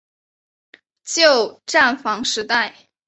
[1.03, 2.73] 旧站房时代。